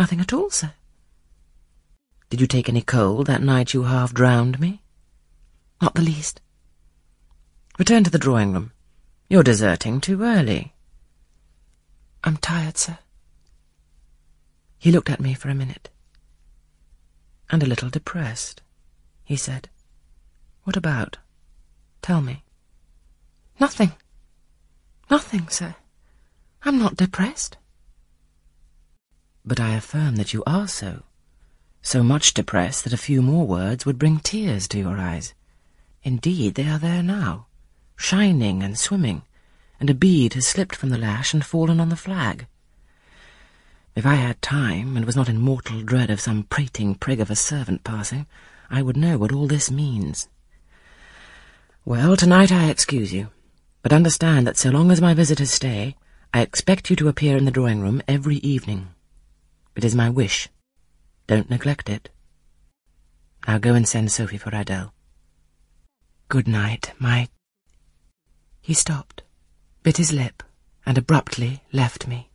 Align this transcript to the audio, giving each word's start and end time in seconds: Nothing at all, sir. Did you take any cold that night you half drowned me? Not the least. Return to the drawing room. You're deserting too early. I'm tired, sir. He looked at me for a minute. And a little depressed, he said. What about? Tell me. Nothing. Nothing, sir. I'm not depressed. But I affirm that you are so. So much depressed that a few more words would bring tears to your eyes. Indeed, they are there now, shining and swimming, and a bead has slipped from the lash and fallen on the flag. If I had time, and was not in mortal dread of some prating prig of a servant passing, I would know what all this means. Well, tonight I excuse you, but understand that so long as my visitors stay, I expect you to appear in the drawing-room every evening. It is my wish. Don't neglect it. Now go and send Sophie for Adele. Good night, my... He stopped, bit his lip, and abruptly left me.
Nothing 0.00 0.20
at 0.22 0.32
all, 0.32 0.48
sir. 0.48 0.72
Did 2.30 2.40
you 2.40 2.46
take 2.46 2.70
any 2.70 2.80
cold 2.80 3.26
that 3.26 3.42
night 3.42 3.74
you 3.74 3.82
half 3.82 4.14
drowned 4.14 4.58
me? 4.58 4.80
Not 5.82 5.94
the 5.94 6.00
least. 6.00 6.40
Return 7.78 8.02
to 8.04 8.10
the 8.10 8.18
drawing 8.18 8.54
room. 8.54 8.72
You're 9.28 9.42
deserting 9.42 10.00
too 10.00 10.22
early. 10.22 10.72
I'm 12.24 12.38
tired, 12.38 12.78
sir. 12.78 12.96
He 14.78 14.90
looked 14.90 15.10
at 15.10 15.20
me 15.20 15.34
for 15.34 15.50
a 15.50 15.54
minute. 15.54 15.90
And 17.50 17.62
a 17.62 17.66
little 17.66 17.90
depressed, 17.90 18.62
he 19.22 19.36
said. 19.36 19.68
What 20.64 20.78
about? 20.78 21.18
Tell 22.00 22.22
me. 22.22 22.42
Nothing. 23.60 23.92
Nothing, 25.10 25.46
sir. 25.50 25.74
I'm 26.62 26.78
not 26.78 26.96
depressed. 26.96 27.58
But 29.50 29.58
I 29.58 29.74
affirm 29.74 30.14
that 30.14 30.32
you 30.32 30.44
are 30.46 30.68
so. 30.68 31.02
So 31.82 32.04
much 32.04 32.34
depressed 32.34 32.84
that 32.84 32.92
a 32.92 33.06
few 33.08 33.20
more 33.20 33.44
words 33.44 33.84
would 33.84 33.98
bring 33.98 34.20
tears 34.20 34.68
to 34.68 34.78
your 34.78 34.96
eyes. 34.96 35.34
Indeed, 36.04 36.54
they 36.54 36.68
are 36.68 36.78
there 36.78 37.02
now, 37.02 37.46
shining 37.96 38.62
and 38.62 38.78
swimming, 38.78 39.22
and 39.80 39.90
a 39.90 39.94
bead 39.94 40.34
has 40.34 40.46
slipped 40.46 40.76
from 40.76 40.90
the 40.90 40.98
lash 40.98 41.34
and 41.34 41.44
fallen 41.44 41.80
on 41.80 41.88
the 41.88 41.96
flag. 41.96 42.46
If 43.96 44.06
I 44.06 44.14
had 44.14 44.40
time, 44.40 44.96
and 44.96 45.04
was 45.04 45.16
not 45.16 45.28
in 45.28 45.40
mortal 45.40 45.82
dread 45.82 46.10
of 46.10 46.20
some 46.20 46.44
prating 46.44 46.94
prig 46.94 47.18
of 47.18 47.28
a 47.28 47.34
servant 47.34 47.82
passing, 47.82 48.28
I 48.70 48.82
would 48.82 48.96
know 48.96 49.18
what 49.18 49.32
all 49.32 49.48
this 49.48 49.68
means. 49.68 50.28
Well, 51.84 52.16
tonight 52.16 52.52
I 52.52 52.70
excuse 52.70 53.12
you, 53.12 53.30
but 53.82 53.92
understand 53.92 54.46
that 54.46 54.56
so 54.56 54.70
long 54.70 54.92
as 54.92 55.00
my 55.00 55.12
visitors 55.12 55.50
stay, 55.50 55.96
I 56.32 56.40
expect 56.42 56.88
you 56.88 56.94
to 56.94 57.08
appear 57.08 57.36
in 57.36 57.46
the 57.46 57.50
drawing-room 57.50 58.00
every 58.06 58.36
evening. 58.36 58.90
It 59.80 59.86
is 59.86 59.94
my 59.94 60.10
wish. 60.10 60.50
Don't 61.26 61.48
neglect 61.48 61.88
it. 61.88 62.10
Now 63.48 63.56
go 63.56 63.72
and 63.72 63.88
send 63.88 64.12
Sophie 64.12 64.36
for 64.36 64.54
Adele. 64.54 64.92
Good 66.28 66.46
night, 66.46 66.92
my... 66.98 67.28
He 68.60 68.74
stopped, 68.74 69.22
bit 69.82 69.96
his 69.96 70.12
lip, 70.12 70.42
and 70.84 70.98
abruptly 70.98 71.62
left 71.72 72.06
me. 72.06 72.29